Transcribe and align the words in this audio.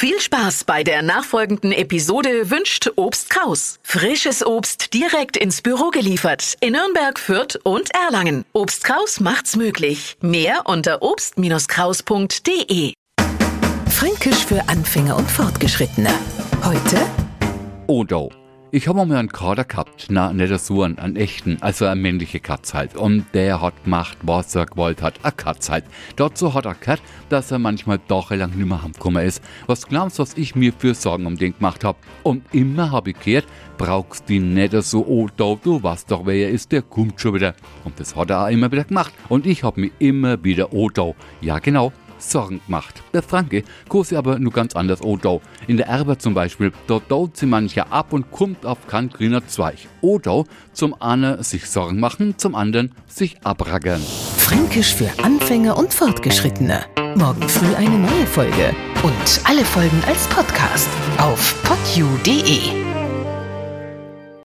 Viel 0.00 0.20
Spaß 0.20 0.62
bei 0.62 0.84
der 0.84 1.02
nachfolgenden 1.02 1.72
Episode 1.72 2.50
wünscht 2.50 2.88
Obst 2.94 3.30
Kraus. 3.30 3.80
Frisches 3.82 4.46
Obst 4.46 4.94
direkt 4.94 5.36
ins 5.36 5.60
Büro 5.60 5.90
geliefert 5.90 6.56
in 6.60 6.74
Nürnberg, 6.74 7.18
Fürth 7.18 7.58
und 7.64 7.92
Erlangen. 7.96 8.44
Obst 8.52 8.84
Kraus 8.84 9.18
macht's 9.18 9.56
möglich. 9.56 10.16
Mehr 10.20 10.66
unter 10.66 11.02
obst-kraus.de. 11.02 12.92
Fränkisch 13.90 14.46
für 14.46 14.68
Anfänger 14.68 15.16
und 15.16 15.28
Fortgeschrittene. 15.28 16.10
Heute 16.62 17.04
Odo. 17.88 18.30
Ich 18.70 18.86
habe 18.86 19.06
mal 19.06 19.16
einen 19.16 19.30
Kader 19.30 19.64
gehabt, 19.64 20.08
na, 20.10 20.30
nicht 20.30 20.58
so 20.58 20.82
einen, 20.82 20.98
einen 20.98 21.16
echten, 21.16 21.56
also 21.62 21.86
eine 21.86 21.98
männliche 21.98 22.38
Katz 22.38 22.74
halt. 22.74 22.96
Und 22.96 23.24
der 23.32 23.62
hat 23.62 23.82
gemacht, 23.84 24.18
was 24.20 24.54
er 24.54 24.66
gewollt 24.66 25.00
hat, 25.00 25.14
eine 25.22 25.32
Katz 25.32 25.70
halt. 25.70 25.84
Dazu 26.16 26.52
hat 26.52 26.66
er 26.66 26.74
gehört, 26.74 27.00
dass 27.30 27.50
er 27.50 27.58
manchmal 27.58 27.98
tagelang 27.98 28.50
nicht 28.50 28.68
mehr 28.68 28.82
heimgekommen 28.82 29.24
ist. 29.24 29.42
Was 29.66 29.86
glaubst 29.86 30.18
du, 30.18 30.22
was 30.22 30.36
ich 30.36 30.54
mir 30.54 30.74
für 30.74 30.92
Sorgen 30.92 31.24
um 31.24 31.38
den 31.38 31.56
gemacht 31.56 31.82
habe? 31.82 31.96
Und 32.24 32.42
immer 32.52 32.90
habe 32.90 33.12
ich 33.12 33.20
gehört, 33.20 33.46
brauchst 33.78 34.28
du 34.28 34.34
nicht 34.34 34.74
so, 34.82 35.06
Odo, 35.06 35.58
du 35.62 35.82
weißt 35.82 36.10
doch, 36.10 36.26
wer 36.26 36.34
er 36.34 36.50
ist, 36.50 36.70
der 36.70 36.82
kommt 36.82 37.18
schon 37.18 37.36
wieder. 37.36 37.54
Und 37.84 37.98
das 37.98 38.14
hat 38.14 38.28
er 38.28 38.44
auch 38.44 38.48
immer 38.48 38.70
wieder 38.70 38.84
gemacht. 38.84 39.14
Und 39.30 39.46
ich 39.46 39.62
habe 39.62 39.80
mir 39.80 39.90
immer 39.98 40.44
wieder, 40.44 40.74
Odo, 40.74 41.16
ja 41.40 41.58
genau, 41.58 41.90
Sorgen 42.18 42.60
gemacht. 42.66 43.02
Der 43.12 43.22
Franke 43.22 43.64
kostet 43.88 44.18
aber 44.18 44.38
nur 44.38 44.52
ganz 44.52 44.74
anders 44.76 45.02
Odo. 45.02 45.40
In 45.66 45.76
der 45.76 45.86
Erbe 45.86 46.18
zum 46.18 46.34
Beispiel, 46.34 46.72
dort 46.86 47.04
dort 47.08 47.36
sie 47.36 47.46
mancher 47.46 47.92
ab 47.92 48.12
und 48.12 48.30
kommt 48.30 48.66
auf 48.66 48.86
kein 48.86 49.08
grüner 49.08 49.46
Zweig. 49.46 49.78
Odo 50.00 50.44
zum 50.72 51.00
einen 51.00 51.42
sich 51.42 51.68
Sorgen 51.68 52.00
machen, 52.00 52.38
zum 52.38 52.54
anderen 52.54 52.94
sich 53.06 53.40
abraggern. 53.44 54.00
Fränkisch 54.36 54.94
für 54.94 55.10
Anfänger 55.22 55.76
und 55.76 55.92
Fortgeschrittene. 55.92 56.84
Morgen 57.14 57.48
früh 57.48 57.74
eine 57.74 57.98
neue 57.98 58.26
Folge. 58.26 58.74
Und 59.02 59.40
alle 59.44 59.64
Folgen 59.64 60.02
als 60.06 60.26
Podcast 60.28 60.88
auf 61.18 61.54
podu.de. 61.62 62.87